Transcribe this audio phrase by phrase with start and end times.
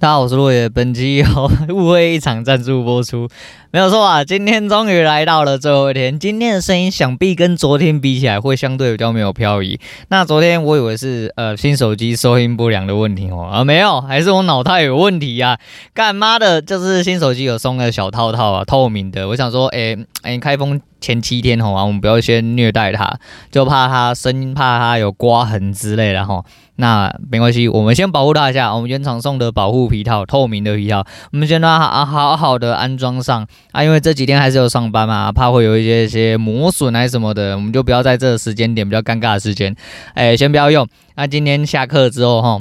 [0.00, 0.66] 大家好，我是落叶。
[0.66, 1.26] 本期由
[1.68, 3.28] 误会一场赞助播出，
[3.70, 4.24] 没有错啊！
[4.24, 9.78] 今天终于来到了最后一天，今天的声音想必跟昨天比起来会相对比较没有漂移。
[10.08, 15.60] 那昨天我以为是呃新手机收音不良的问题哦，啊没有，还是我脑袋有问题呀、啊！
[15.92, 19.28] 干妈的，就是新手机有送个小套套啊，透明的。
[19.28, 23.16] 我想说，哎哎，开封前七天吼啊，我们不要先虐待它，
[23.50, 26.44] 就怕它生，怕它有刮痕之类的吼。
[26.76, 28.74] 那没关系，我们先保护它一下。
[28.74, 33.84] 我们原厂送的保护皮套，透明的皮套，我们先让它好好的安装上啊。
[33.84, 39.76] 因为这几天还是有上班嘛，怕会有一些些磨损还是什么的，我们就不要在这个时间点比较尴尬的时间，
[40.14, 40.88] 哎，先不要用。
[41.16, 42.58] 那今天下课之后哈，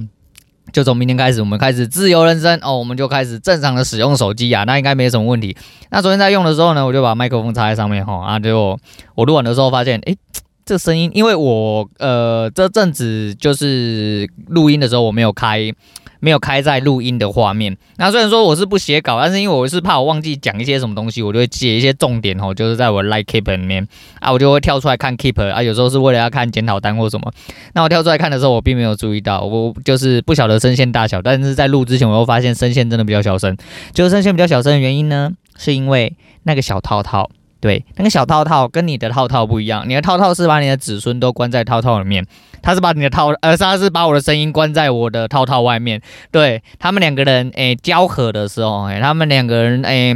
[0.71, 5.55] 就从明天开始，我们开始自由人生哦，我们就开始正常的使用手机啊，那应该没什么问题。
[5.91, 8.79] 那昨天在用的时候呢，我就把麦克风插在上面哈，啊，结果
[9.15, 10.15] 我录完的时候发现，哎。
[10.65, 15.73] 这声音，因为我呃这阵子就是录音的时候我没有开，
[16.19, 17.75] 没有开在录音的画面。
[17.97, 23.87] 那虽然说我是不写稿，但是因为我是怕我忘记讲一些什么东西，我就会写一些重点哦，就是在我 Like Keep 里面
[24.19, 27.31] 啊，我就会跳出来看 Keep 啊，有时候是为了要看检讨单或什么。
[27.73, 33.55] 那我跳出来看的时候，我并没有注意到，我就是不晓得声线大小，但是在录之前我又发现声线真的比较小声。
[33.93, 37.29] 就是声线比较小声的原因呢，是因为那个小套套。
[37.61, 42.25] 对，那个小套套跟你的套套不一样，你的套套是把你的子孙都关在套套里面，
[42.61, 46.01] 他是把你的套，呃，他是把我的声音关在我的套套外面。
[46.31, 50.15] 对，他们两个人，诶，交合的时候，诶，他们两个人，诶。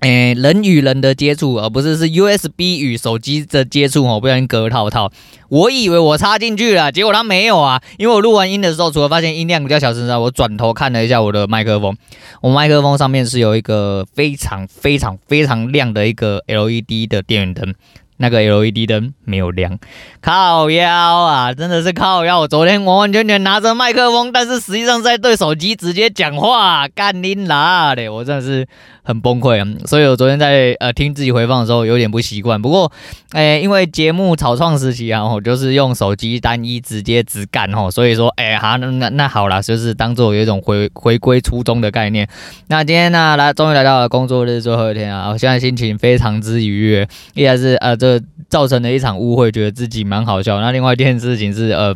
[0.00, 5.10] 诶，人与人的接触，而不是是 USB 与手机的接触哦，不小心隔套套。
[5.48, 7.80] 我以为我插进去了，结果它没有啊。
[7.96, 11.96] 因为我录完音的时候，除了发现音量比较小声之外，我转头看了一下我的麦克风，
[12.42, 17.74] 我麦克风上面是有一个非常非常非常亮的一个 LED 的电源灯。
[18.18, 19.78] 那个 LED 灯没有亮，
[20.22, 22.40] 靠腰啊，真的是靠腰！
[22.40, 28.66] 我昨天完完全全拿着麦克风，但是实际上在对手机直接讲话，干你啦的，我真的是
[29.06, 29.86] 很崩溃啊！
[29.86, 32.60] 所以我昨天在呃听自己回放的时候有点不习惯。
[32.60, 32.90] 不过，
[33.30, 42.28] 哎、因为节目草创时期啊，我就是用手机单一直接直干吼，所以说，哎、好，那那好啦，就是当做有一种回回归初衷的概念。
[42.68, 47.96] 那今天呢，来终于来到了工作日最后一天啊，我现在心情非常之愉悦，依然是呃。
[47.96, 50.60] 这，造成了一场误会，觉得自己蛮好笑。
[50.60, 51.94] 那另外一件事情是，呃。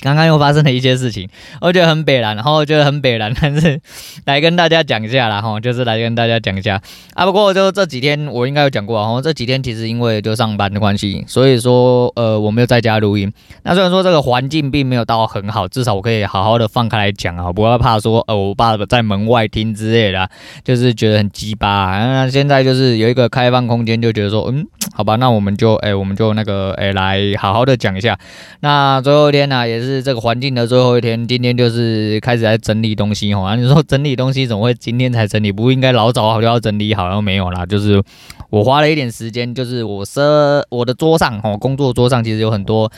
[0.00, 1.28] 刚刚又发生了一些事情，
[1.60, 3.80] 我觉得很北烂，然后我觉得很北然，但是
[4.24, 6.80] 来跟大家讲一下啦，哈，就是来跟大家讲一下
[7.14, 7.24] 啊。
[7.24, 13.32] 不过就这几天我应该有讲过，哈，这几天其实因为就上班的关系，所以说呃我没有在家录音。
[13.62, 20.28] 那虽然说这个环境并没有到很好，至少我可以好好的放开来讲啊，不要怕说呃我爸在门外听之类的，
[20.64, 21.98] 就是觉得很鸡巴。
[21.98, 28.18] 那现在就是有一个开放空间，就觉得说嗯，好吧，那我们就哎我们就那个哎来好好的讲一下。
[28.60, 30.02] 那最后一天呢也是。
[30.02, 33.54] 这个环境的最后一天，今天就是开始来整理东西哈。
[33.54, 35.52] 你说整理东西怎么会今天才整理？
[35.52, 37.06] 不应该老早好就要整理好？
[37.06, 38.02] 然后没有啦，就是
[38.50, 42.90] 我花了一点时间，就是我设我的桌上哈，工作桌上其实有很多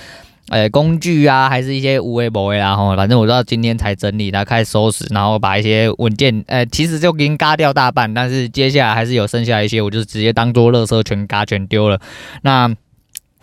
[0.50, 2.94] 诶工具啊，还是一些无为不为啦吼。
[2.96, 12.00] 反正我到今天才整理，然后开始收拾，然后把一些文件诶，其实就已经嘎掉大半，但是接下来还是有剩下一些，我就直接当做垃圾全嘎全丢了。
[12.42, 12.74] 那。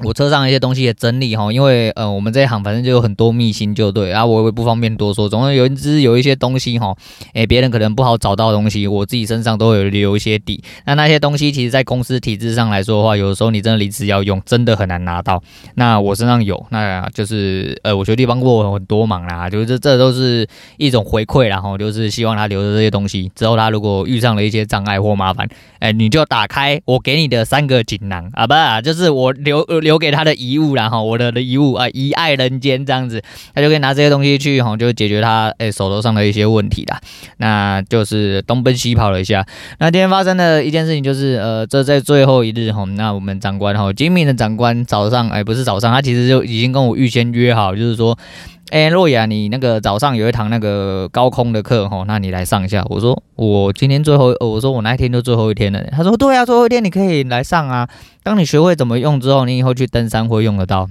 [0.04, 5.30] 我车上一些东西也整理哈，因为呃，我们这一行反正就有很多秘辛，就对啊，我也不方便多说。
[5.30, 6.96] 总而言之，有一些东西哈，
[7.34, 10.64] 诶，别人可能不好找到东西，我自己身上都有留一些底。
[10.86, 15.42] 那那些东西，其实在公司体制上来说的话，有的时候你真的临时要用，真的很难拿到。
[15.76, 20.48] 那我身上有，那就是呃，我学弟帮过我很多忙啦，就是这这都是
[20.78, 25.48] 一种回馈，然后就是希望他留着这些东西，之后他如果遇上了一些障碍或麻烦，
[25.80, 29.91] 诶，你就打开我给你的三个锦囊啊，不，就是我留留。
[29.92, 33.22] 留给他的遗物，然后我的的遗物啊，遗爱人间这样子，
[33.54, 36.98] 他就可以拿这些东西去哈，就解决他诶、手头上的一些问题啦。
[37.36, 39.46] 那就是东奔西跑了一下。
[39.80, 48.18] 那今天发生的一件事情就是，呃，这在最后一日哈，那我们长官哈，精明的长官早上哎、不是早上，他其实就已经跟我预先约好，就是说。
[48.72, 52.82] 哎，洛亚，你那个早上有一堂那个高空的课吼，那你来上一下。
[52.90, 55.84] 我说我今天最后，我说我那一天就最后一天了。
[55.92, 57.90] 他说对啊，最后一天你可以来上啊。
[58.24, 60.90] 当你学会怎么用之后，你以后去登山会用得到。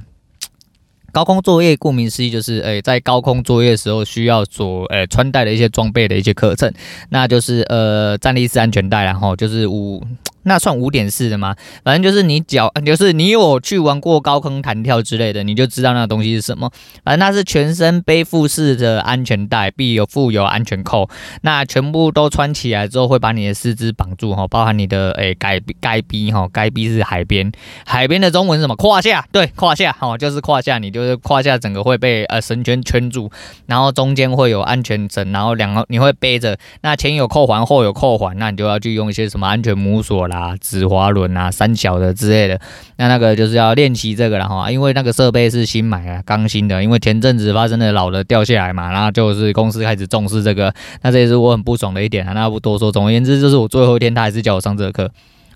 [1.10, 6.70] 高空作业顾名思义就是，诶，在高空作业的时候需要所诶穿戴的一些装备的一些课程，
[7.08, 10.04] 那就是呃站立式安全带，然后就是五。
[10.42, 11.54] 那算五点四的吗？
[11.84, 16.70] 反正就是你脚， 就是你有去玩过高空弹跳之类的，你就知道那东西是什么。
[17.04, 21.08] 反正它是全身背负式的安全带，必有附有安全扣。
[21.42, 27.50] 那全部都穿起来之后，会把你的四肢绑住哈，包含你的诶该该逼哈，该逼是海边，
[27.86, 28.76] 海边的中文是什么？
[28.76, 33.30] 胯下，对，胯下哈，就是胯下，你就是胯下整个会被呃绳圈圈住，
[33.66, 42.58] 然后中间会有安全绳，然后两个你会背着，那前有扣环，后有扣环，那你就要去用一些什么安全母锁啦、指滑轮啊、三小的之类的，
[42.96, 50.72] 那那个就是要练习这个了哈，因为那个设备是新买啊，刚新的，因为前阵子发生的老的掉下来嘛，然后就是公司开始重视这个，
[51.02, 55.10] 那这也是我很不爽的一点啊，那不多说，总而言之就是我最后一天他还是叫我上这个课。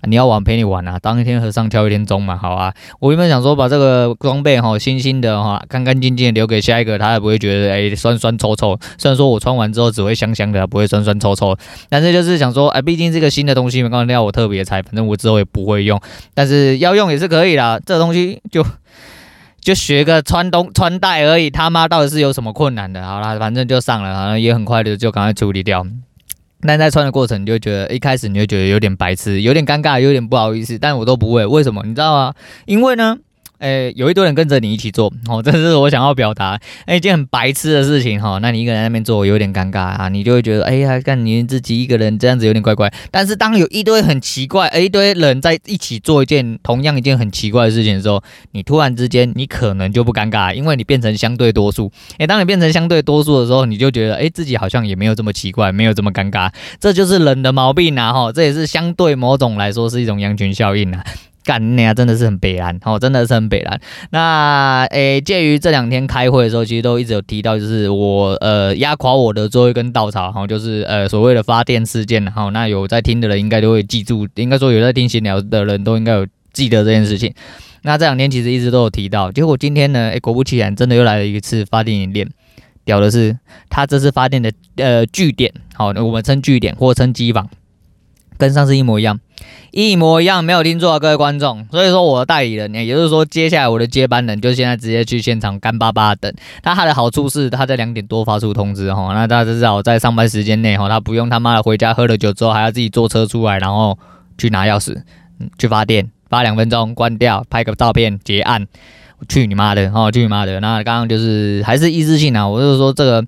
[0.07, 2.73] 你要玩陪你玩啊，当一天和尚挑一天钟嘛，好啊。
[2.99, 8.77] 我原本想说把这个装备哈，新新的哈，干干净净留给下一个，他也不会觉得哎酸酸臭臭。
[8.97, 11.55] 虽然说我穿完之后只会香香的，不会酸酸臭臭，
[11.89, 15.99] 但是就是想说，哎，毕竟这个新的东西，嘛刚刚要我特别拆，反正我之后也不会用，
[16.33, 17.79] 但是要用也是可以啦。
[17.85, 18.65] 这东西就
[19.59, 23.05] 就学个穿东穿戴而已，他妈到底是有什么困难的？
[23.05, 25.85] 好啦，反正就上了，好像也很快的就赶快处理掉。
[26.65, 31.45] 但在穿的过程，你就觉得一开始你就觉得有点白痴，有点尴尬，有点不好意思，但我都不会。
[31.45, 31.81] 为什么？
[31.85, 32.33] 你知道吗？
[32.65, 33.17] 因为呢。
[33.59, 42.91] 诶、有一堆人跟着你一起做，哦， 这是我想要表达，诶一件很白痴的事情，哈，那你一个人在那边做，有点尴尬啊，你就会觉得，哎呀，看你自己一个人这样子有点怪怪。
[43.11, 48.21] 但是当有一堆很奇怪，诶一堆人在一起做一件同样一件很奇怪的事情的时候，
[48.51, 51.91] 你突然之间，你可能就不尴尬，因为你变成相对多数。
[52.17, 61.03] 诶，当你变成相对多数的时候，你就觉得，诶，自己好像也没有这么奇怪，没有这么尴尬，这就是人的毛病啊，哈，这也是相对某种来说是一种羊群效应啊。
[61.45, 63.79] 干你啊，真的是很北烂哦，真的是很北烂。
[64.09, 72.49] 那诶，介于这两天开会的时候，其实都一直有提到，就是我呃压垮我的最后一根稻草，哈，就是呃所谓的发电事件，哈。
[72.49, 77.33] 那有在听的人应该都会记住，应该说有在听闲聊的人都应该有记得这件事情。
[77.83, 82.27] 那这两天其实一直都有提到，结果今天呢，诶，果不其然，真的又来了一次发电演练。
[82.83, 83.37] 屌的是，
[83.69, 87.49] 他这次发电的呃据点，好，我们称据点或称机房，
[88.37, 89.19] 跟上次一模一样。
[89.71, 91.67] 一模一样，没有听错啊，各位观众。
[91.69, 96.33] 所以说我的代理人呢，也就是说，接下来我的接班人就现在直接去现场干巴巴等。
[96.63, 103.99] 那他的好处是他在两点多发出通知哈，那大家至少在上班时间内哈，他不用他妈的回家喝了酒之后还要自己坐车出来，然后
[104.37, 104.95] 去拿钥匙，
[105.57, 108.65] 去发电，发两分钟关掉，拍个照片结案。
[109.27, 110.59] 去你妈的，哦，去你妈的。
[110.59, 113.25] 那刚刚就是还是一次性啊，我就是说这个。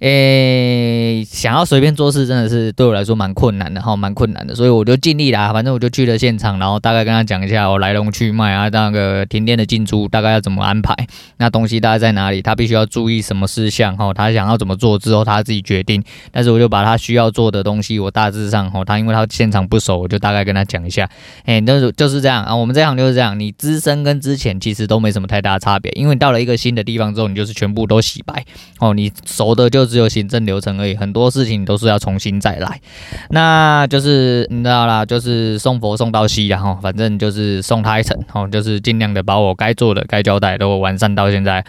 [0.00, 5.52] 诶、想要随便做事真的是对我来说蛮困难的哈，蛮困难的，所以我就尽力啦。
[5.52, 10.94] 反正我就去了现场，然后大概跟他讲一下我来龙去脉啊，那个停电的进出大概要怎么安排，
[11.36, 16.02] 那东西大概在哪里，他必须要注意什么事项哈，他想要怎么做之后他自己决定。
[16.32, 21.06] 但是我就把他需要做的东西，我大致上哈，他因为他现场不熟，我就大概跟他讲一下。
[21.44, 28.42] 诶，那就就是这样啊，我们这行就是这样，你资深跟之前其实都没什么太大差别，因为你到了一个新的地方之后，你就是全部都洗白
[28.78, 29.89] 哦，你熟的就。
[29.90, 32.80] 只有行政流程而已，很多事情都是要重新再来。
[33.28, 41.64] 那就是你知道啦，就是送佛送到西，然后反正就是送他一程，哦，就是尽量的把我该做的、该交代都完善到现在，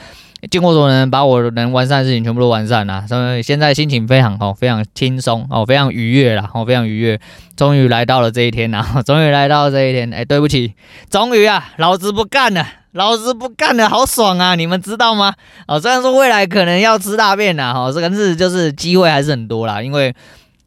[0.50, 3.06] 尽我所能把我能完善的事情全部都完善了。
[3.08, 7.20] 所以现在心情非常好，非常轻松哦，非常愉悦了，哦，非常愉悦，
[7.56, 10.14] 终于来到了这一天 呐，终于来到了这一天。
[10.14, 10.74] 哎，对不起，
[11.10, 12.66] 终于啊，老子不干了。
[12.94, 14.56] 老子不干了，好爽啊！
[14.56, 15.34] 你们知道吗？
[15.68, 20.14] 哦，虽然说未来可能要吃大便啦，哈，这个是就是机会还是很多啦，因为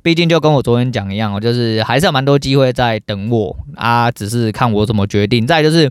[0.03, 5.47] 毕竟就跟我昨天讲一样哦，就是还是有蛮多机会在等我啊，只是看我怎么决定。
[5.47, 5.91] 再就是。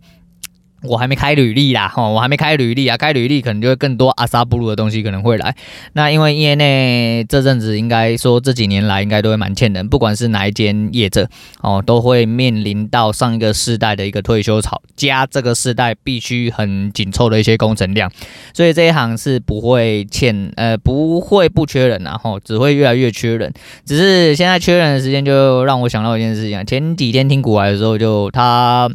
[0.83, 5.55] 我还没开履历啦，吼，我还没开履历啊，开履历可能就会更多阿萨布鲁的东西可能会来。
[5.93, 11.27] 那因为业内这阵子应该说这几年来应该都会蛮欠人，不管是哪一间业者，
[11.61, 18.11] 哦，都会面临到上一个世代的一个退休潮，加这个世代必须很紧凑的一些工程量，
[18.53, 23.53] 所以这一行是不会欠，呃，不会不缺人，然后只会越来越缺人。
[23.85, 28.89] 只是现在缺人的时间就让我想到一件事情啊，前几天听古来的时候就他。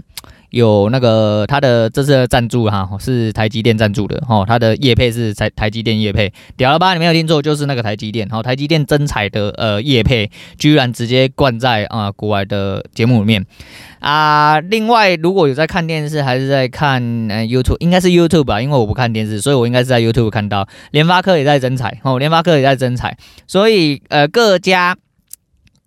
[0.50, 6.95] 有那个他的这次的赞助哈，是台积电赞助的哈，他的业配是台台积电业配，屌了吧？
[6.95, 13.45] 你没有听错，就是那个台积电，好台积电真彩的呃业配，居然直接灌在啊国外的节目里面
[14.00, 14.59] 啊。
[14.61, 24.97] 另外，如果有在看电视还是在看呃 YouTube，应该是 YouTube 吧，因为我不看电视，所以我应该是在 YouTube 看到联发科也在征才哦，联发科也在征才，所以呃各家。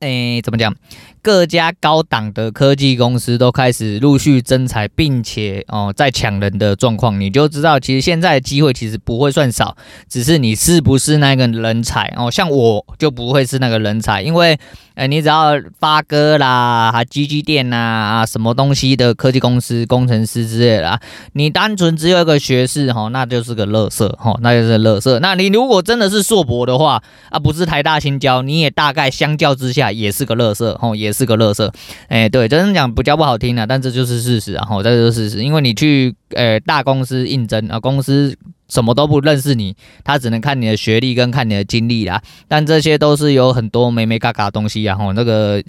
[0.02, 0.76] 诶，怎么讲？
[1.22, 9.78] 各家高档的科技公司都开始陆续征才，并且哦，在抢人的状况，你就知道，其实现在的机会其实不会算少，
[10.10, 12.32] 只是你是不是那个人才哦。
[12.32, 14.58] 像我就不会是那个人才，因为
[15.02, 21.00] 哎，你只要发哥啦，还积积电呐啊，什么东西的科技公司工程师之类的啦，
[21.34, 25.18] 你单纯只有一个学士哈，那就是个垃圾哈，那就是乐色。
[25.20, 31.68] 那你如果真的是硕博的话啊，不是台大清交，你也大概相较之下也是个垃圾哈，也是个垃圾。
[32.08, 35.44] 哎，对，真的讲比较不好听啊，但这就是事实啊，哈，这就是事实。
[35.44, 38.38] 因为你去呃大公司应征啊，公司。
[38.70, 45.62] 什么都不认识你，他只能看你的学历跟看你的经历啦，但这些都是有很多美美嘎嘎的东西然后，那个。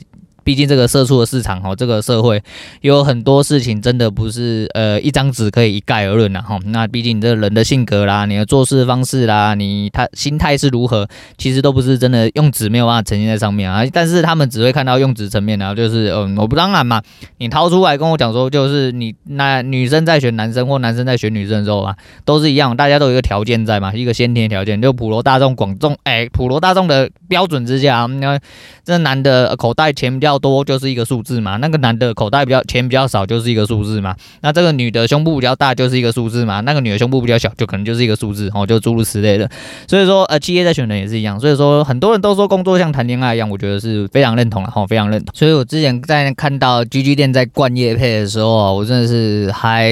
[0.45, 2.43] 毕竟这个社畜的市场哈，这个社会
[2.81, 6.59] 有很多事情真的不是呃一张纸可以一概而论的哈。
[6.67, 11.09] 那毕竟你这人的性格啦，你的做事方式啦，你他心态是如何，
[11.39, 13.85] 其实都不是真的用纸没有办法呈现在上面啊。
[13.93, 17.01] 但是他们只会看到用纸层面啊，就是嗯，我不当然嘛，
[17.39, 21.95] 你掏出来跟我讲说，就是你那女生在选男生或男生在选女生的时候啊，
[22.25, 28.39] 都是一样，大家都有一个条件在嘛，一个先天条件，就普罗大众广众哎，普罗大众的标准之下，那
[28.85, 30.32] 这男的口袋钱比较。
[30.39, 39.51] 多就是一个数字嘛，那个男的口袋比较钱比较少就是一个数字嘛，那这个女的胸部比较大就是一个数字嘛，那个女的胸部比较小就可能就是一个数字哦，就诸如此类的。
[39.87, 45.35] 所以说呃，企业在选人也是一样，所以说很多人都说工作像谈恋爱一样，我觉得是非常认同的哈，非常认同。
[45.35, 49.91] 所以我之前在看到 GG 店在灌夜配的时候啊，我真的是还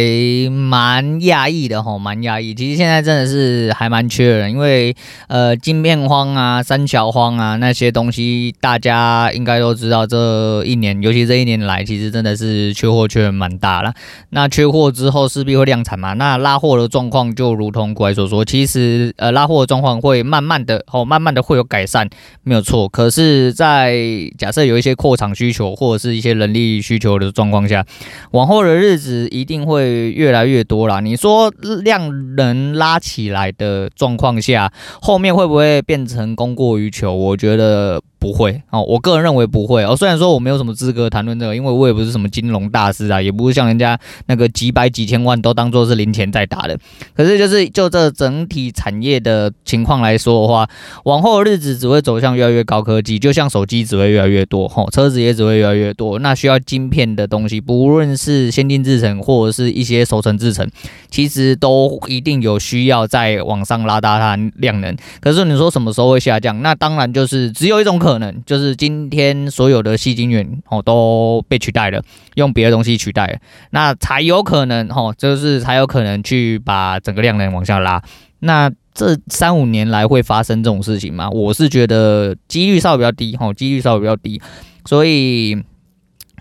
[0.51, 2.55] 蛮讶异的哈，蛮讶异。
[2.55, 4.95] 其实现在真的是还蛮缺人，因为
[5.29, 10.30] 呃，晶片荒啊、三桥荒啊那些东西，大家应该都知道这。
[10.31, 13.93] 呃，一年，尤其这一年来，其实真的是缺货缺蛮大了。
[14.29, 16.13] 那缺货之后势必会量产嘛。
[16.13, 22.09] 那拉货的状况就如同国外所说，其实呃拉货的状况会慢慢的哦，慢慢的会有改善，
[22.45, 22.89] 没有错。
[22.89, 23.99] 可是，在
[24.39, 27.85] 假设有一些扩厂需求或者是一些人力需求的状况下，
[28.31, 31.01] 往后的日子一定会越来越多啦。
[31.01, 34.73] 你说量能拉起来的状况下，
[35.03, 37.13] 后面会不会变成供过于求？
[37.13, 38.01] 我觉得。
[38.21, 39.97] 不会哦，我个人认为不会哦。
[39.97, 46.79] 虽然说我没有什么资格谈论这个，因为我也不是什么金融大师啊，也不是像人家那个几百几千万都当做是零钱在打的。
[47.17, 50.69] 可是就是就这整体产业的情况来说的话，
[51.05, 56.19] 往后日子只会走向越来越高科技，就像手机只会越来越多，吼，车子也只会越来越多。
[56.19, 60.71] 那需要晶片的东西，不论是先进制程或者是一些熟成制程，
[61.11, 64.95] 其实都一定有需要再往上拉大它量能。
[65.23, 66.61] 可是你说什么时候会下降？
[66.61, 68.10] 那当然就是只有一种可。
[68.13, 72.03] 可能就是今天所有的吸金源哦都被取代了，
[72.35, 73.39] 用别的东西取代了，
[73.71, 78.03] 那才有可能哦，就是才有可能去把整个量能往下拉。
[78.41, 81.29] 那这三五年来会发生这种事情吗？
[81.31, 84.41] 我是觉得几率稍微比较低哦，几率稍微比较低。
[84.87, 85.63] 所以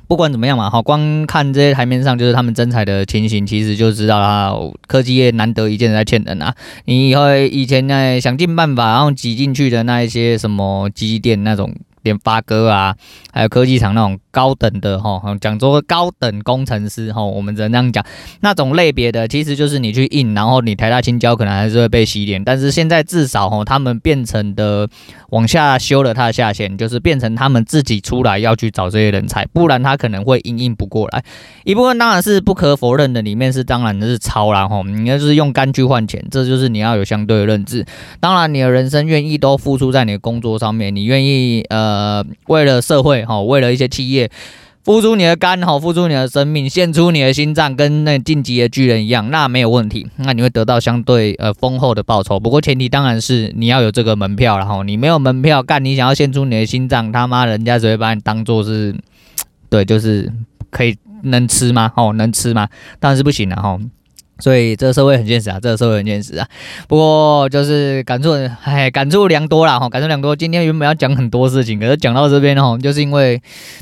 [0.07, 4.51] 不管怎么样嘛，哈，光看这些台面上就是他们征才的情形，其实就知道啊，
[4.87, 6.55] 科技业难得一见在欠人啊。
[6.85, 11.73] 你以后以前呢想尽办法然后挤进去的那一些什么机电那种。
[12.03, 12.95] 联发哥啊，
[13.31, 18.05] 还有科技厂那种高等的哈，讲说高等工程师哈，我们只能这样讲，
[18.41, 24.87] 那种类别的，其实就是你去印，然后你台大青椒可能还是会被洗脸，但是现在至少哈，他们变成的
[25.31, 31.23] 往下修了他的下限，就是变成他们自己出来要去找这些人才，不然他可能会应应不过来。
[31.65, 37.85] 一部分当然是不可否认的，里面是当然是抄啦哈，你要是用肝去换钱，这就是你要有相对的认知。
[38.19, 41.88] 当然，你的人生愿意都付出在你的工作上面，你愿意呃。
[41.89, 44.29] 呃，为了社会哈，为了一些企业，
[44.83, 52.39] 付出你的肝哈，付出你的生命，献出你的心脏，跟那晋级的巨人一样，那没有问题，那你会得到相对呃丰厚的报酬。
[52.39, 58.95] 不过前提当然是你要有这个门票，然后你没有门票干，你想要献出你的心脏，他妈人家只会把你当做是，
[59.69, 60.31] 对，就是
[60.69, 61.91] 可以能吃吗？
[61.95, 62.69] 哦，能吃吗？
[62.99, 63.79] 当然是不行的哈。
[64.39, 66.47] 所以这个社会很现实啊，这个社会很现实啊。
[66.87, 68.31] 不过就是感触，
[68.63, 70.35] 哎，感触良多啦哈，感触良多。
[70.35, 73.37] 今天原本要讲很多事情，可是讲到这边哈，就是因为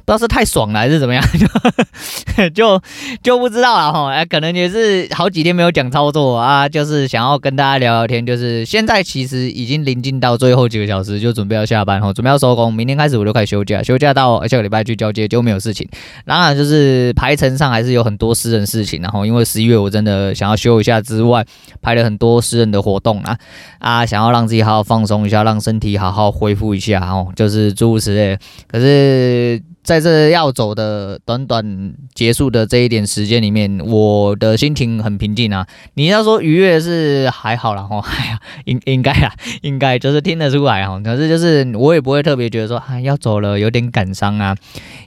[0.05, 1.23] 不知道是太爽了还是怎么样，
[2.35, 2.81] 就就
[3.21, 4.11] 就不知道了哈。
[4.11, 8.25] 哎，可能也是好几天没有讲操作啊，就是想要跟大家聊聊天。
[8.25, 12.73] 就是现在其实已经临近到最后几个小时，就准备要下班哈，准备要收工。
[12.73, 15.87] 明天开始我就开始休假，休假到下个礼拜去交接就没有事情。
[16.25, 20.46] 当然就是排程上还是有很多私人事情，然后因为十一月我真的想。
[20.47, 21.45] 然后休一下之外，
[21.81, 23.37] 拍了很多私人的活动啊
[23.79, 28.39] 啊，想要让自己好好放松一下，让身体好好恢复一下哦，就是诸如此类。
[28.65, 35.65] 可是在这要走的短短结束的这一点时间里面，我的心情很平静啊。
[35.93, 40.99] 你要说愉悦是还好啦，吼，哎呀，应应该啊，应该就是听得出来哈。
[40.99, 44.53] 可是就是我也不会特别觉得说，哎，要走了有点感伤啊，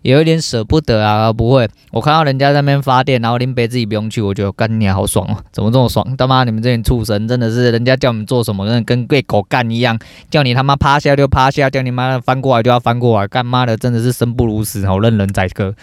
[0.00, 1.68] 也有点舍不得啊，不会。
[1.90, 6.16] 我看到人家在那边发电，然后林北自己不用去，我觉得干你好爽哦，怎么这么爽？
[6.16, 9.99] 他妈你们这群畜生，真的是人家叫你们做什么，真的跟被狗干一样，
[10.30, 14.70] 叫你他妈趴下就趴下，叫你妈翻过来就要翻过来，干妈的真的是生不如死。
[14.71, 15.75] 死好任人宰割，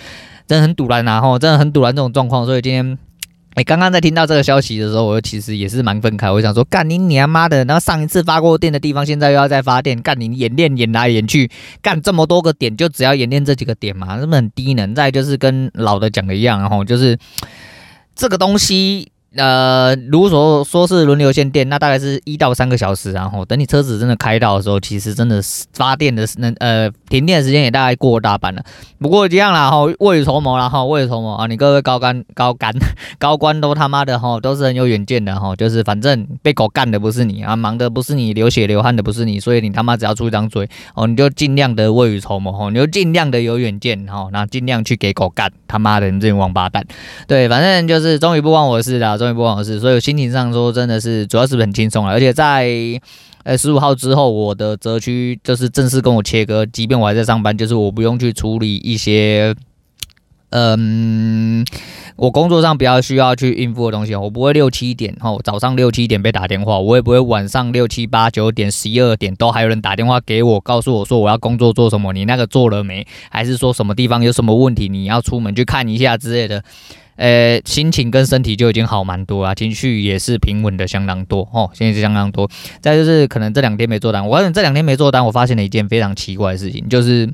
[0.47, 1.19] 真的很堵然呐！
[1.19, 2.45] 吼，真的很堵然这种状况。
[2.45, 2.97] 所以今天，
[3.55, 6.31] 哎，刚刚在听到这个消息的时候，我其实也是蛮愤慨。
[6.31, 7.65] 我想说，干你娘妈的！
[7.65, 11.51] 然后上一次发过电的地方，现在又要再发电，干你演练演来演去，
[11.81, 14.95] 干这么多个点，就只要演练这几个点嘛，是不是很低能？
[14.95, 17.17] 再就是跟老的讲的一样，然后就是
[18.15, 19.11] 这个东西。
[19.35, 28.63] 呃，如果说说是轮流限电，那大概是一到三个小时，然后等你车子真的开到的时候，其实真的是发电的能呃停电的时间也大概过大半了。
[28.99, 31.45] 不过这样啦哈，未雨绸缪啦哈，未雨绸缪啊！
[31.45, 32.73] 你各位高干高干
[33.19, 46.83] 高官都他妈的哈，都是很有远见的哈，就是反正被狗干的不是你啊，忙的不是你，流血流汗的不是你，所以你他妈只要出一张嘴哦，你就尽量的未雨绸缪哈，你就尽量的有远见哈，那尽量去给狗干他妈的你这群王八蛋。
[47.27, 49.16] 对，反正就是终于不关我的事了。
[49.17, 52.69] 终于不关我的事，所以心情上说真的是主要是很轻松了，而且在
[53.43, 59.55] 呃十五号之后，我的泽区就是正式跟我切割，即便我还在上班，就是我不用去处理一些
[60.51, 61.65] 嗯
[62.15, 73.05] 我工作上比较需要去应付的东西，我不会六七点哦，早上六七点被打电话，我也不会晚上六七八九点十一二点都还有人打电话给我，告诉我说我要工作做什么，你那个做了没？
[73.29, 76.63] 还是说什么地方有什么问题，你要出门去看一下之类的。
[77.17, 82.49] 呃，心情跟身体就已经好蛮多啊，情绪也是平稳的相当多哦，现在是相当多。
[82.79, 87.29] 再就是可能这两天没做单，我发现这两天没做单，我发现了一件非常奇怪的事情，就是。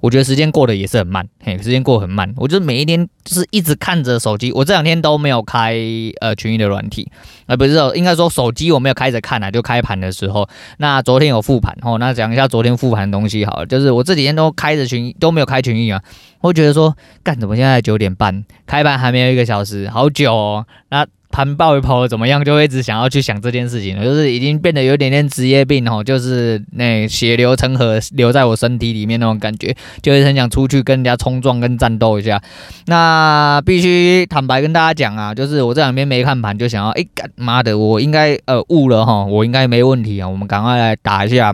[0.00, 2.32] 我觉得时间过得也是很慢，嘿，时间过得很慢。
[2.36, 5.76] 我就是每一天就是一直看着手机，我这两天都没有开
[6.20, 7.10] 呃群益的软体，
[7.46, 10.48] 呃，不是，应该说手机我没有开着看啊，就开盘的时候。
[10.78, 16.02] 那昨天有复盘哦，那讲一下昨天复盘的东西好了，就是我这几天都开着群，都没有开群益啊。
[16.40, 20.66] 我觉得说，干怎么现在九点半开盘还没有一个小时，好久哦。
[20.90, 22.44] 那盘爆一跑怎么样？
[22.44, 32.40] 就会一直想要去想这件事情，就是已经变得有点点职业病哦，就是那血流成河流在我身体里面那种感觉，就会很想出去跟人家冲撞跟战斗一下。
[32.86, 41.52] 那必须坦白跟大家讲啊，就是我这两边没看盘，就想要，哎、干妈的，我应该呃悟了哈，我应该没问题啊，我们赶快来打一下。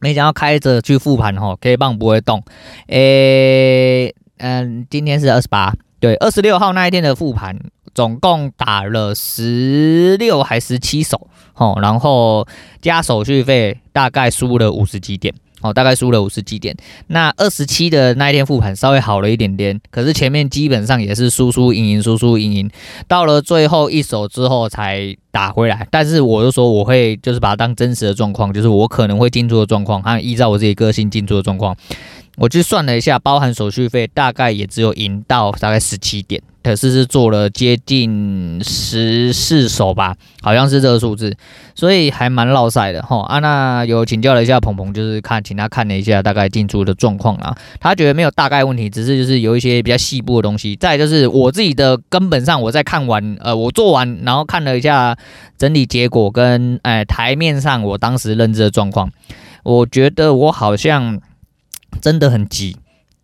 [0.00, 2.42] 没想到开着去复盘哈，K 棒不会动。
[2.88, 7.56] 诶、嗯，今天是二十八，对，二十六号那一天的复盘。
[7.94, 12.46] 总共打了十六还十七手，哦，然后
[12.80, 16.74] 加手续费大概输了五十几点，哦，大概输了五十几点。
[17.08, 22.70] 那二十七的那一天复盘稍微好了一点点，可是前面基本上也是输输赢赢，输输赢赢，
[23.06, 25.86] 到了最后一手之后才打回来。
[25.90, 31.76] 但是我就说我会就是把它当真实的状况，就是我可能会进出的状况，还有依照我自己个性进出的状况。
[32.36, 41.36] 我去算了一下，包含手续费，大概也只有赢到大概十七点，可是是做了接近十四手吧，好像是这个数字，
[41.74, 43.20] 所以还蛮落赛的哈。
[43.24, 50.74] 啊，那有请教了一下鹏鹏，就是看请他看了一下大概进出的状况啊，他觉得没有大概问题，只是就是有一些比较细部的东西。
[50.74, 55.14] 再就是我自己的根本上，我在看完呃我做完，然后看了一下
[55.58, 59.10] 整体结果跟哎台面上我当时认知的状况，
[59.64, 61.20] 我觉得我好像。
[62.00, 62.76] 真的很急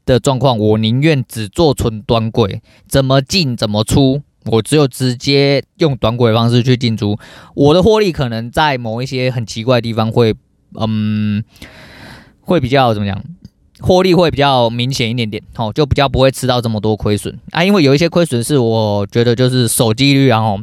[0.04, 7.18] 的状况，我宁愿只做纯短轨，怎么进怎么出，我只有直接用短轨方式去进出。
[7.54, 10.34] 我的获利可能在某一些很奇怪的地方会，
[10.78, 11.42] 嗯，
[12.40, 13.22] 会比较怎么讲，
[13.80, 17.64] 获利会比较明显一点点，哦，就比较不会吃到这么多亏损啊。
[17.64, 20.58] 因为有一些亏损是我觉得就是守纪律然后，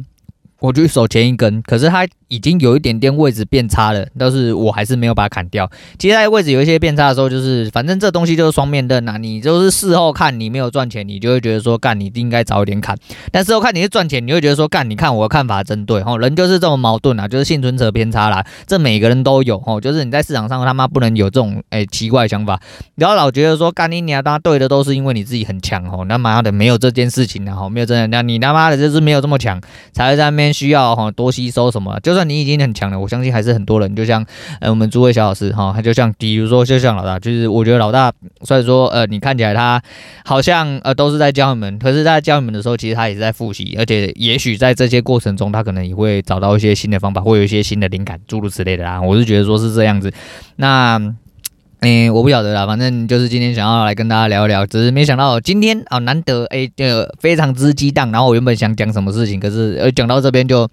[0.60, 2.06] 我就守前一根，可是它。
[2.28, 5.70] 已经有一点点位置变差了，但是我还是没有把它砍掉。
[5.98, 9.16] 其实在位置有一些变差的时候，就是反正这东西就是双面刃呐。
[9.18, 12.96] 你就是事后看你没有赚钱，你就会觉得说干，你应该早一点砍。
[13.30, 16.18] 但事后看你是赚钱，你会觉得说干，你看我的看法真对哦。
[16.18, 18.44] 人就是这么矛盾啊，就是幸存者偏差啦。
[18.66, 22.60] 这每个人都有哦，就是你在市场上他妈不能有这种诶奇怪想法。
[22.96, 26.04] 不要老觉得说干你你啊，他对的都是因为你自己很强哦。
[26.06, 29.60] 那妈的没有这件事情啊，没有真的，那你他妈的就是没有这么强，
[29.92, 31.98] 才会在那边需要哈多吸收什么。
[32.00, 32.98] 就算你已经很强了。
[32.98, 34.24] 我相信还是很多人，就像
[34.60, 38.10] 呃我们诸位小老师哈，他就像比如说就像老大，就是我觉得老大
[38.42, 39.82] 虽然说呃你看起来他
[40.24, 49.00] 好像呃都是在教你们，可是在教你们的时候，其实他也是在复习，而且也许在这些过程中，他可能也会找到一些新的方法，会有一些新的灵感，诸如此类的啦。
[49.02, 50.10] 我是觉得说是这样子，
[50.56, 51.14] 那。
[51.80, 58.10] 诶，我不晓得啦，反正就是今天想要来跟大家聊一聊，只是没想到今天啊，难得诶，呃，非常之激荡。
[58.10, 60.66] 然后我原本想讲什么事情，可是呃，讲到这边就。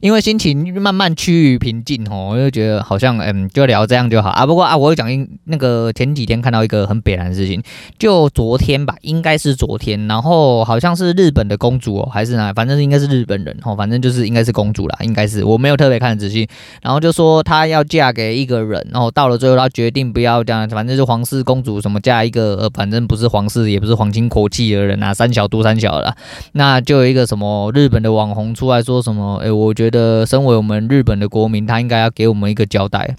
[0.00, 4.46] 因为心情慢慢趋于平静吼，我就觉得好像嗯，就聊这样就好啊。
[4.46, 5.06] 不过啊，我有讲
[5.44, 7.62] 那个前几天看到一个很北然的事情，
[7.98, 16.48] 就昨天吧，应该是昨天，然后好像是日本的公主哦，还是哪，反正应该是日本人哦，反正就是应该是公主啦，应该是我没有特别看仔细。
[16.80, 26.16] 然后就说她要嫁给一个人，然后到了最后她决定不要这样，反正是皇室公主什么嫁一个呃，反正不是皇室，也不是皇亲国戚的人啊，三小都三小啦。
[26.52, 29.89] 那就有一个什么日本的网红出来说什么，诶，我觉得。
[29.90, 33.16] 的，身为我们日本的国民，他应该要给我们一个交代，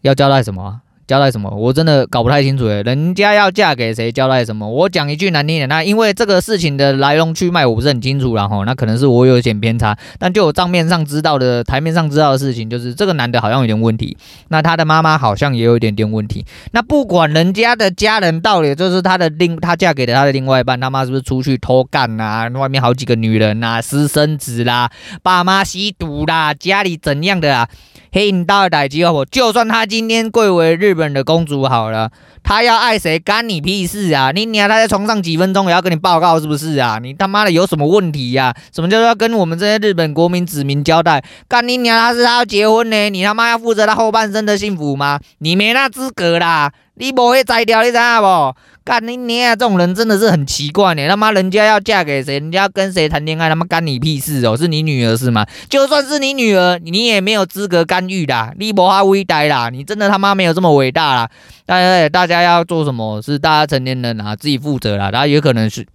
[0.00, 0.80] 要交代什么？
[1.12, 1.50] 交代什么？
[1.50, 4.10] 我真的搞不太清楚诶，人家要嫁给谁？
[4.10, 4.66] 交代什么？
[4.66, 9.94] 我讲一句难听点，那因为这个事情的来龙去脉我不是很清楚，然后那可能是我有一点偏差。
[10.18, 14.16] 但就我账面上知道的，台面上知道的事情，就是这个男的好像有点问题，
[14.48, 16.46] 那他的妈妈好像也有一点点问题。
[16.70, 22.48] 那不管人家的家人到底就是他的另，他嫁给了他的另外一半，他妈是不是出去偷干啊？
[22.54, 24.90] 外面好几个女人啊，私生子啦，
[25.22, 27.68] 爸妈吸毒啦，家里怎样的啊？
[28.12, 29.24] 黑你大的代志好不？
[29.24, 32.10] 就算她今天贵为日本的公主好了，
[32.42, 34.30] 她要爱谁干你屁事啊！
[34.32, 36.98] 你娘她在床上几分钟也要跟你报告是不是啊？
[37.02, 38.56] 你他妈的有什么问题呀、啊？
[38.74, 41.24] 什么叫做要跟我们这些日本国民子民交代？
[41.48, 45.18] 干你娘她是她要结婚呢，你他妈要负责她后半生的幸福吗？
[45.38, 46.70] 你没那资格啦！
[46.96, 48.58] 你不会摘掉，你知道不？
[48.84, 49.56] 干你娘啊！
[49.56, 51.08] 这种人真的是很奇怪呢。
[51.08, 54.56] 他妈，人家要嫁给谁，人家要跟谁谈恋爱，他妈干你屁事哦？
[54.56, 55.46] 是你女儿是吗？
[55.68, 58.52] 就算是你女儿，你也没有资格干预啦。
[58.58, 61.30] 你无法伟大啦，你真的他妈没有这么伟大啦。
[61.64, 63.22] 大家大家要做什么？
[63.22, 65.10] 是大家成年人啊，自己负责啦。
[65.10, 65.86] 大家有可能是。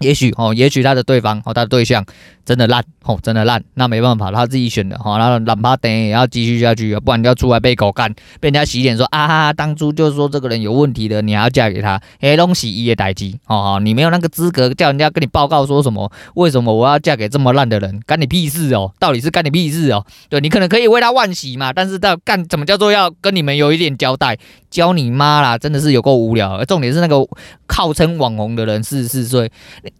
[0.00, 2.04] 也许哦，也许他的对方哦，他的对象
[2.44, 24.36] 真的烂哦，真的烂，那没办法，他自己选的哈，然后哪怕等也要继续下去啊，不然就要出来被狗干，被人家洗脸说啊哈哈，当初就是说这个人有问题的，你还要嫁给他，黑东西一夜代机哦，你没有那个资格叫人家跟你报告说什么，为什么我要嫁给这么烂的人，干你屁事哦，到底是干你屁事哦，对你可能可以为他惋惜嘛，但是到干怎么叫做要跟你们有一点交代，
[24.74, 27.24] 教你妈啦，真的是有够无聊，重点是那个
[27.68, 29.48] 号称网红的人四十四岁。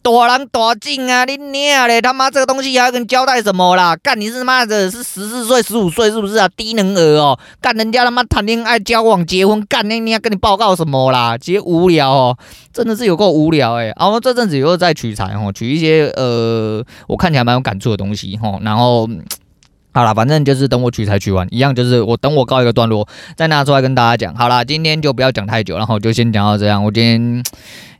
[0.02, 1.24] 大人大境啊！
[1.24, 2.00] 你娘嘞！
[2.02, 3.94] 他妈这个东西还要跟你交代什么啦？
[4.02, 6.48] 干你是妈的是十四岁、十五岁是不是啊？
[6.56, 7.38] 低能儿哦！
[7.60, 11.38] 干人家他妈谈恋爱、交往、结婚，干那你要跟你报告什么啦？
[11.38, 12.36] 直接无聊哦，
[12.72, 13.92] 真的是有够无聊哎！
[13.96, 18.58] 然后这阵子又在取材哦，取一些呃，我看起来蛮有感触的东西哈。
[18.62, 19.08] 然后
[19.94, 24.34] 好了，反正就是等我取材取完，一样就是我等我告一个段落再拿出来跟大家讲。
[24.34, 26.84] 好了，今天就不要讲太久，然后就先讲到这样。
[26.84, 27.42] 我今天。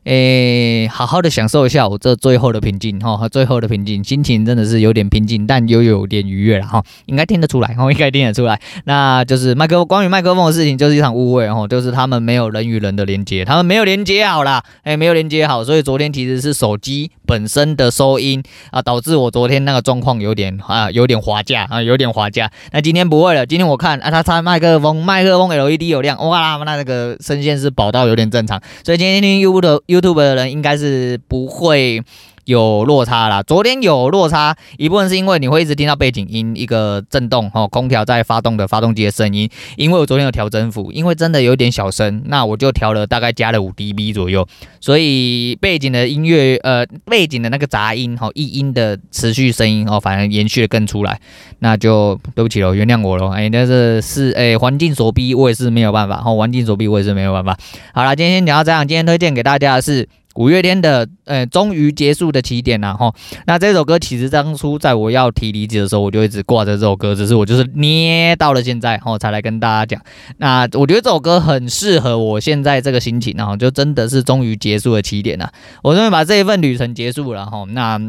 [0.05, 8.61] 诶、好好的享受一下我这最后的平静哈，最后的平静，心情真的是有点平静，但又有点愉悦了哈，应该听得出来，哈， 应该听得出来。
[8.85, 22.51] 那就是麦克，关于麦克风的事情就是一场误会哈，就是他们没有人与人的连接，他们没有连接好啦，诶、没有连接好，所以昨天其实是手机本身的收音啊，导致我昨天那个状况有点啊，有点滑价啊，有点滑价。
[22.73, 29.81] 那今天不会了，今天我看啊，他插麦克风，麦克风 LED 有亮，哇，那那个声线是饱到有点正常，所以今天听 U 的。
[29.95, 32.03] YouTube 的人应该是不会
[32.45, 33.43] 有落差啦。
[33.43, 39.49] 昨天有落差一部分是因为你会一直听到背景音一个震动哦，空调在发动的发动机的声音。
[39.77, 44.47] 因为我昨天有调增幅，因为真的有点小声，那我就调了大概加了五 dB 左右，
[44.81, 51.21] 所以背景的音乐呃背景的那个杂音哈，异音的持续声音哦，反而延续的更出来。
[51.61, 53.31] 那就对不起了，原谅我喽。
[53.31, 56.23] 哎，那是是哎环境所逼，我也是没有办法。
[56.25, 57.57] 哦，环境所逼，我也是没有办法。
[57.95, 58.87] 好了，今天先讲到这样。
[58.87, 60.09] 今天推荐给大家的是。
[60.35, 63.13] 五月天的呃，终于结束的起点呐，哈。
[63.47, 70.03] 那这首歌其实当初在我要提离职的时候，我就一直挂着这首歌，只是我就是捏到了现在，后，才来跟大家讲。
[70.39, 75.49] 那我觉得这首歌很适合我现在这个心情，然后就真的是终于结束了起点呐。
[75.83, 77.65] 我终于把这一份旅程结束了，哈。
[77.69, 78.01] 那。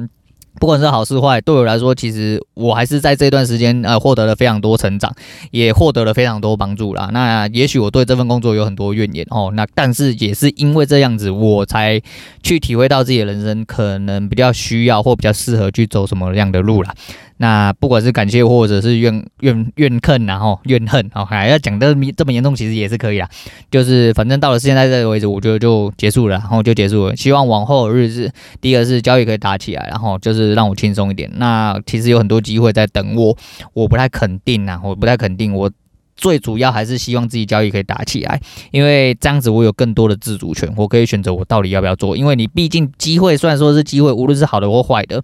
[0.59, 5.13] 不管是好是坏，对我来说，其实我还是在这段时间呃获得了非常多成长，
[5.51, 7.09] 也获得了非常多帮助啦。
[7.11, 12.01] 那也许我对这份工作有很多怨言哦，那但是也是因为这样子，我才
[12.41, 16.93] 去体会到自己的人生可能比较需要或比较适合去走什么样的路啦。
[17.37, 23.29] 那不管是感谢或者是怨怨怨恨，然后怨恨，哦，还要讲的这么严重，其实也是可以啦。
[23.69, 27.15] 就是反正到了现在这个位置，我觉得就结束了，然后就结束了。
[27.15, 31.29] 希望往后的日子，第一个是交易可以打起来，然后就是让我轻松一点。
[31.35, 33.37] 那其实有很多机会在等我，
[33.73, 35.53] 我不太肯定呐，我不太肯定。
[35.53, 35.69] 我
[36.15, 38.39] 最主要还是希望自己交易可以打起来，
[38.71, 42.15] 因为这样子我有更多的自主权，我可以选择我到底要不要做。
[42.15, 45.21] 因为你毕竟机会虽然说是机会，无论是好的或坏的。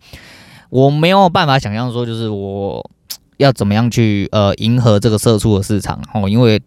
[0.71, 2.89] 我没有办法想象说，就是我
[3.35, 6.61] 要怎么样去呃迎合这个社畜的市场哦，因为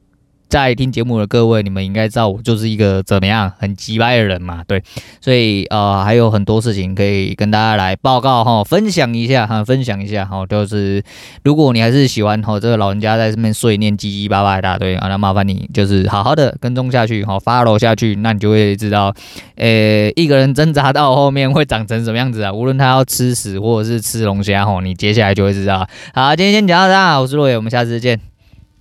[0.49, 4.83] 在听节目的各位，你们应该知道我就是一个怎么样很机掰的人嘛，对，
[5.21, 11.03] 所以呃还有很多事情可以跟大家来报告哈，分享一下哈，分享一下哈，就是
[11.43, 19.13] 如果你还是喜欢哈这个老人家在这边碎念叽叽巴巴一大堆啊，那麻烦你就是好好的跟踪下去哈，follow 下去，那你就会知道，
[19.57, 25.87] 呃一个人挣扎到后面会长成什么样子啊，无论他要吃屎或者是吃龙虾哈，你接下来就会知道。
[26.13, 28.34] 好，今天先讲到这，我是洛野，我们下次见。